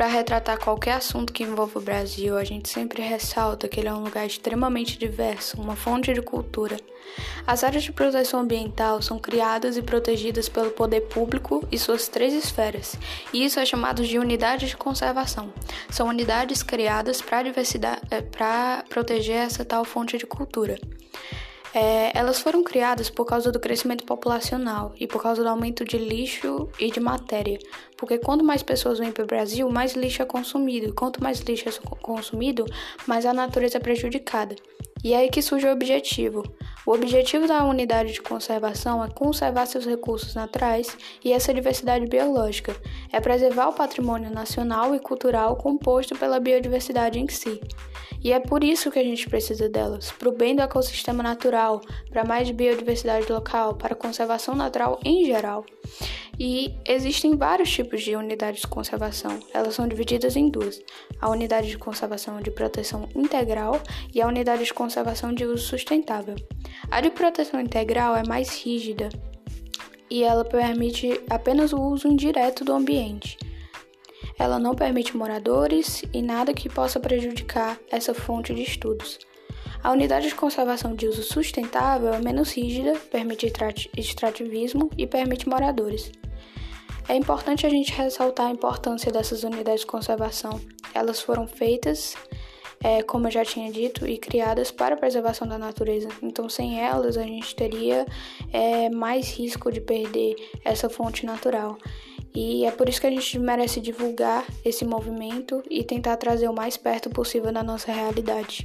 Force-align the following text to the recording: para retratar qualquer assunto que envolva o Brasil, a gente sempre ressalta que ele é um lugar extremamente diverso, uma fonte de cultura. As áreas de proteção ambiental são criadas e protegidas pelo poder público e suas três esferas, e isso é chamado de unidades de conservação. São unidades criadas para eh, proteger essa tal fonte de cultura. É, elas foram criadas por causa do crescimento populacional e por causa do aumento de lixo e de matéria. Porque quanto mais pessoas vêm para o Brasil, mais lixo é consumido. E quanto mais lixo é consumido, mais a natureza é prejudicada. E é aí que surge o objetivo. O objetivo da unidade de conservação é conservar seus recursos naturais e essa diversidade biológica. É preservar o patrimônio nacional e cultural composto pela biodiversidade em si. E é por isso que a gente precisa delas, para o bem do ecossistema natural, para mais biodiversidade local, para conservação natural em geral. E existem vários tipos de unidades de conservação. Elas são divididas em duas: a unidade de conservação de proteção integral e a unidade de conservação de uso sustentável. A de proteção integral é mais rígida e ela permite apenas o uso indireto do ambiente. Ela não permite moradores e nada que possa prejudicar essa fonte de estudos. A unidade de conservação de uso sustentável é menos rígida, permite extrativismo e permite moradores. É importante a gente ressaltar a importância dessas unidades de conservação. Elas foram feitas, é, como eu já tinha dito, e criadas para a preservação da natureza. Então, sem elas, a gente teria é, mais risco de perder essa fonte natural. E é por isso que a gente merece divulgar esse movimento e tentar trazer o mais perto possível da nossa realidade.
para 0.00 0.08
retratar 0.08 0.58
qualquer 0.58 0.92
assunto 0.92 1.30
que 1.30 1.42
envolva 1.42 1.78
o 1.78 1.82
Brasil, 1.82 2.38
a 2.38 2.42
gente 2.42 2.70
sempre 2.70 3.02
ressalta 3.02 3.68
que 3.68 3.78
ele 3.78 3.88
é 3.88 3.92
um 3.92 4.02
lugar 4.02 4.26
extremamente 4.26 4.98
diverso, 4.98 5.60
uma 5.60 5.76
fonte 5.76 6.14
de 6.14 6.22
cultura. 6.22 6.78
As 7.46 7.62
áreas 7.62 7.82
de 7.82 7.92
proteção 7.92 8.40
ambiental 8.40 9.02
são 9.02 9.18
criadas 9.18 9.76
e 9.76 9.82
protegidas 9.82 10.48
pelo 10.48 10.70
poder 10.70 11.02
público 11.02 11.62
e 11.70 11.78
suas 11.78 12.08
três 12.08 12.32
esferas, 12.32 12.96
e 13.30 13.44
isso 13.44 13.60
é 13.60 13.66
chamado 13.66 14.02
de 14.02 14.18
unidades 14.18 14.70
de 14.70 14.76
conservação. 14.78 15.52
São 15.90 16.08
unidades 16.08 16.62
criadas 16.62 17.20
para 17.20 17.42
eh, 17.46 18.84
proteger 18.88 19.36
essa 19.36 19.66
tal 19.66 19.84
fonte 19.84 20.16
de 20.16 20.24
cultura. 20.24 20.78
É, 21.72 22.10
elas 22.18 22.40
foram 22.40 22.64
criadas 22.64 23.08
por 23.08 23.24
causa 23.24 23.52
do 23.52 23.60
crescimento 23.60 24.04
populacional 24.04 24.92
e 24.98 25.06
por 25.06 25.22
causa 25.22 25.42
do 25.42 25.48
aumento 25.48 25.84
de 25.84 25.98
lixo 25.98 26.68
e 26.78 26.90
de 26.90 26.98
matéria. 26.98 27.58
Porque 27.96 28.18
quanto 28.18 28.44
mais 28.44 28.62
pessoas 28.62 28.98
vêm 28.98 29.12
para 29.12 29.22
o 29.22 29.26
Brasil, 29.26 29.70
mais 29.70 29.94
lixo 29.94 30.22
é 30.22 30.24
consumido. 30.24 30.88
E 30.88 30.92
quanto 30.92 31.22
mais 31.22 31.38
lixo 31.40 31.68
é 31.68 31.72
consumido, 32.00 32.66
mais 33.06 33.24
a 33.24 33.32
natureza 33.32 33.78
é 33.78 33.80
prejudicada. 33.80 34.56
E 35.02 35.14
é 35.14 35.18
aí 35.18 35.30
que 35.30 35.40
surge 35.40 35.66
o 35.66 35.72
objetivo. 35.72 36.42
O 36.84 36.92
objetivo 36.92 37.46
da 37.46 37.64
unidade 37.64 38.12
de 38.12 38.20
conservação 38.20 39.02
é 39.02 39.08
conservar 39.08 39.64
seus 39.66 39.86
recursos 39.86 40.34
naturais 40.34 40.96
e 41.24 41.32
essa 41.32 41.54
diversidade 41.54 42.06
biológica. 42.06 42.76
É 43.12 43.20
preservar 43.20 43.68
o 43.68 43.72
patrimônio 43.72 44.30
nacional 44.30 44.94
e 44.94 44.98
cultural 44.98 45.56
composto 45.56 46.16
pela 46.16 46.40
biodiversidade 46.40 47.18
em 47.18 47.28
si. 47.28 47.60
E 48.22 48.32
é 48.32 48.38
por 48.38 48.62
isso 48.62 48.90
que 48.90 48.98
a 48.98 49.04
gente 49.04 49.28
precisa 49.28 49.68
delas, 49.68 50.10
para 50.10 50.28
o 50.28 50.32
bem 50.32 50.54
do 50.54 50.62
ecossistema 50.62 51.22
natural, 51.22 51.80
para 52.10 52.24
mais 52.24 52.50
biodiversidade 52.50 53.30
local, 53.32 53.74
para 53.74 53.94
conservação 53.94 54.54
natural 54.54 55.00
em 55.04 55.24
geral. 55.24 55.64
E 56.38 56.74
existem 56.86 57.36
vários 57.36 57.70
tipos 57.70 58.02
de 58.02 58.16
unidades 58.16 58.62
de 58.62 58.66
conservação. 58.66 59.40
Elas 59.52 59.74
são 59.74 59.86
divididas 59.86 60.36
em 60.36 60.48
duas: 60.48 60.80
a 61.20 61.28
unidade 61.28 61.68
de 61.68 61.76
conservação 61.78 62.40
de 62.40 62.50
proteção 62.50 63.08
integral 63.14 63.80
e 64.14 64.22
a 64.22 64.26
unidade 64.26 64.64
de 64.64 64.72
conservação 64.72 65.34
de 65.34 65.44
uso 65.44 65.66
sustentável. 65.66 66.36
A 66.90 67.00
de 67.00 67.10
proteção 67.10 67.60
integral 67.60 68.16
é 68.16 68.26
mais 68.26 68.62
rígida 68.62 69.10
e 70.10 70.24
ela 70.24 70.44
permite 70.44 71.20
apenas 71.28 71.72
o 71.72 71.80
uso 71.80 72.08
indireto 72.08 72.64
do 72.64 72.72
ambiente. 72.72 73.38
Ela 74.40 74.58
não 74.58 74.74
permite 74.74 75.14
moradores 75.14 76.02
e 76.14 76.22
nada 76.22 76.54
que 76.54 76.66
possa 76.66 76.98
prejudicar 76.98 77.78
essa 77.90 78.14
fonte 78.14 78.54
de 78.54 78.62
estudos. 78.62 79.18
A 79.84 79.92
unidade 79.92 80.28
de 80.28 80.34
conservação 80.34 80.94
de 80.94 81.06
uso 81.06 81.22
sustentável 81.22 82.14
é 82.14 82.18
menos 82.18 82.56
rígida, 82.56 82.94
permite 83.10 83.52
extrativismo 83.94 84.88
e 84.96 85.06
permite 85.06 85.46
moradores. 85.46 86.10
É 87.06 87.14
importante 87.14 87.66
a 87.66 87.68
gente 87.68 87.92
ressaltar 87.92 88.46
a 88.46 88.50
importância 88.50 89.12
dessas 89.12 89.42
unidades 89.42 89.82
de 89.82 89.86
conservação. 89.86 90.58
Elas 90.94 91.20
foram 91.20 91.46
feitas, 91.46 92.16
é, 92.82 93.02
como 93.02 93.26
eu 93.26 93.30
já 93.30 93.44
tinha 93.44 93.70
dito, 93.70 94.06
e 94.06 94.16
criadas 94.16 94.70
para 94.70 94.94
a 94.94 94.98
preservação 94.98 95.46
da 95.46 95.58
natureza. 95.58 96.08
Então, 96.22 96.48
sem 96.48 96.80
elas, 96.80 97.18
a 97.18 97.24
gente 97.24 97.54
teria 97.54 98.06
é, 98.50 98.88
mais 98.88 99.36
risco 99.36 99.70
de 99.70 99.82
perder 99.82 100.34
essa 100.64 100.88
fonte 100.88 101.26
natural. 101.26 101.76
E 102.34 102.64
é 102.64 102.70
por 102.70 102.88
isso 102.88 103.00
que 103.00 103.06
a 103.06 103.10
gente 103.10 103.38
merece 103.38 103.80
divulgar 103.80 104.46
esse 104.64 104.84
movimento 104.84 105.62
e 105.68 105.82
tentar 105.82 106.16
trazer 106.16 106.48
o 106.48 106.54
mais 106.54 106.76
perto 106.76 107.10
possível 107.10 107.52
da 107.52 107.62
nossa 107.62 107.92
realidade. 107.92 108.64